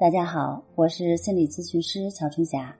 [0.00, 2.74] 大家好，我是心理咨询师曹春霞。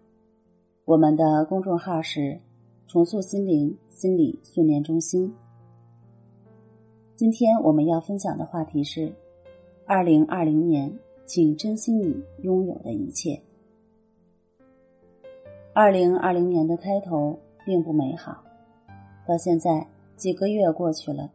[0.87, 2.41] 我们的公众号是
[2.89, 5.30] “重塑心灵心理训练中心”。
[7.17, 9.12] 今天我们要分享的话题是：
[9.85, 10.91] 二零二零年，
[11.27, 13.39] 请珍惜你拥有的一切。
[15.75, 18.43] 二零二零年的开头并不美好，
[19.29, 21.30] 到现在几个月过去了，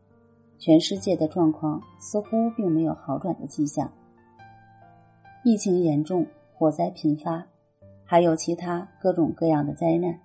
[0.57, 3.93] 全世界的状况似乎并没有好转的迹象。
[5.48, 7.45] 疫情严重，火灾频发，
[8.03, 10.20] 还有其他各种各样的灾难。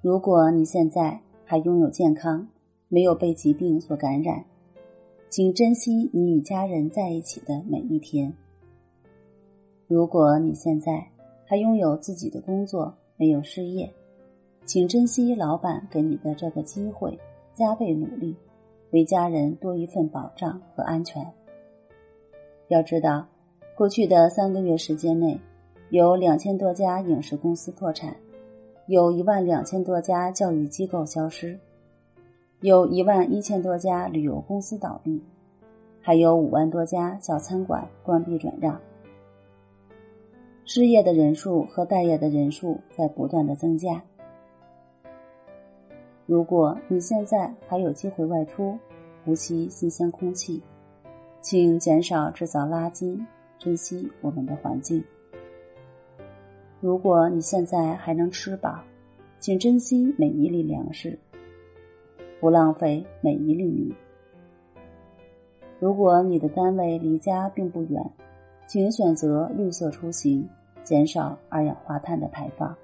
[0.00, 2.46] 如果你现在还拥有健康，
[2.86, 4.44] 没有被疾病所感染，
[5.28, 8.32] 请珍惜你与家人在一起的每一天。
[9.88, 11.04] 如果你现在
[11.44, 13.92] 还拥有自己的工作，没有失业，
[14.64, 17.18] 请珍惜老板给你的这个机会，
[17.52, 18.36] 加倍努力，
[18.92, 21.26] 为家人多一份保障和安全。
[22.68, 23.26] 要知道。
[23.74, 25.40] 过去的三个月时间内，
[25.88, 28.14] 有两千多家影视公司破产，
[28.86, 31.58] 有一万两千多家教育机构消失，
[32.60, 35.22] 有一万一千多家旅游公司倒闭，
[36.02, 38.78] 还有五万多家小餐馆关闭转让。
[40.64, 44.02] 失业的人数和待业的人数在不断的增加。
[46.26, 48.78] 如果你现在还有机会外出，
[49.24, 50.62] 呼吸新鲜空气，
[51.40, 53.18] 请减少制造垃圾。
[53.62, 55.04] 珍惜我们的环境。
[56.80, 58.80] 如果你现在还能吃饱，
[59.38, 61.16] 请珍惜每一粒粮食，
[62.40, 63.94] 不浪费每一粒米。
[65.78, 68.04] 如果你的单位离家并不远，
[68.66, 70.48] 请选择绿色出行，
[70.82, 72.76] 减少二氧化碳的排放。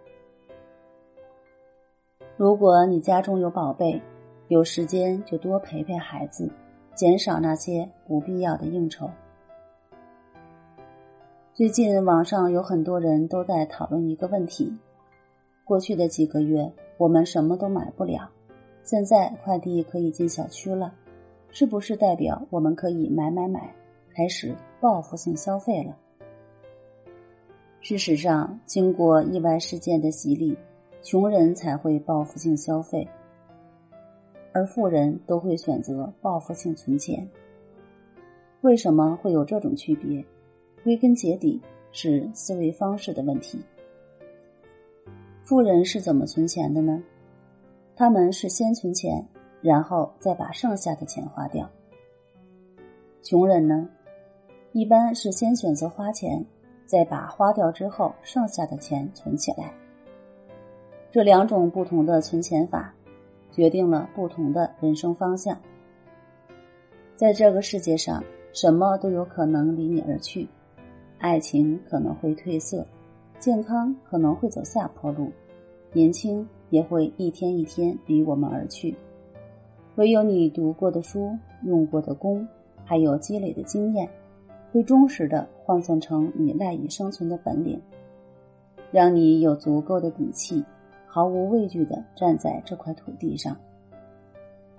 [2.36, 4.00] 如果你家中有宝贝，
[4.46, 6.48] 有时间就多陪陪孩子，
[6.94, 9.10] 减少那些不必要的应酬。
[11.58, 14.72] 最近网上有很多人都在讨论一个问题：
[15.64, 18.30] 过去的几个月我们什么都买不了，
[18.84, 20.94] 现在快递可以进小区了，
[21.50, 23.74] 是不是代表我们可以买买买，
[24.14, 25.96] 开始报复性消费了？
[27.80, 30.56] 事实上，经过意外事件的洗礼，
[31.02, 33.08] 穷人才会报复性消费，
[34.52, 37.28] 而富人都会选择报复性存钱。
[38.60, 40.24] 为什么会有这种区别？
[40.84, 41.60] 归根结底
[41.92, 43.60] 是思维方式的问题。
[45.42, 47.02] 富人是怎么存钱的呢？
[47.96, 49.26] 他们是先存钱，
[49.60, 51.68] 然后再把剩下的钱花掉。
[53.22, 53.88] 穷人呢，
[54.72, 56.44] 一般是先选择花钱，
[56.86, 59.72] 再把花掉之后剩下的钱存起来。
[61.10, 62.94] 这两种不同的存钱法，
[63.50, 65.58] 决定了不同的人生方向。
[67.16, 68.22] 在这个世界上，
[68.52, 70.46] 什么都有可能离你而去。
[71.18, 72.86] 爱情可能会褪色，
[73.38, 75.32] 健康可能会走下坡路，
[75.92, 78.94] 年轻也会一天一天离我们而去。
[79.96, 82.46] 唯有你读过的书、用过的功，
[82.84, 84.08] 还有积累的经验，
[84.70, 87.80] 会忠实的换算成你赖以生存的本领，
[88.92, 90.64] 让你有足够的底气，
[91.04, 93.56] 毫无畏惧的站在这块土地上。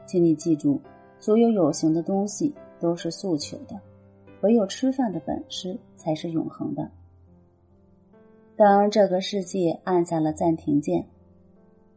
[0.06, 0.80] 请你记住，
[1.20, 3.78] 所有有形的东西都是诉求的。
[4.42, 6.90] 唯有吃饭的本事才是永恒的。
[8.56, 11.06] 当这个世界按下了暂停键，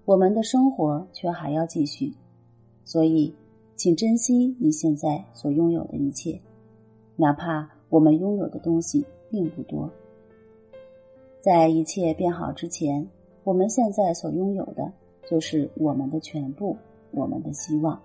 [0.04, 2.12] 我们的生活却还要继续。
[2.84, 3.34] 所以，
[3.76, 6.38] 请珍惜你现在所拥有的一切，
[7.16, 9.88] 哪怕我们拥有的东西并不多。
[11.40, 13.08] 在一切变好之前，
[13.44, 14.92] 我们现在所拥有的
[15.28, 16.76] 就是我们的全部，
[17.12, 18.00] 我们的希望。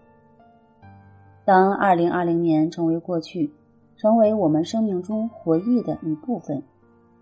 [1.44, 3.52] 当二零二零年成为过去。
[3.97, 6.63] 成为我们生命中回忆的一部分。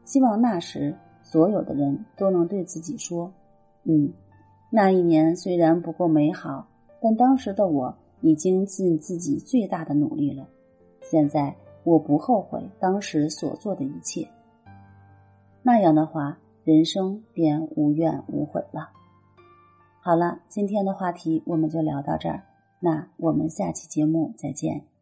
[0.04, 3.34] 希望那时所有的人都能对自己说
[3.84, 4.14] ：“嗯，
[4.70, 6.68] 那一年虽然不够美好，
[7.02, 10.48] 但当时的我已经尽自己最大的努力了。
[11.02, 14.28] 现在我不后悔当时所做的一切。
[15.64, 18.90] 那样的话，人生便无怨无悔了。”
[20.02, 22.44] 好了，今天的话题我们就聊到这儿，
[22.80, 24.95] 那我们下期节目再见。